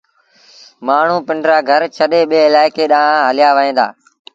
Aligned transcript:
مآڻهوٚݩ 0.85 1.25
پنڊرآ 1.27 1.57
گھر 1.69 1.81
ڇڏي 1.95 2.21
ٻي 2.29 2.39
الآئيڪي 2.49 2.83
ڏآنهن 2.91 3.23
هليآوهيݩ 3.29 3.77
دآ۔ 3.77 3.87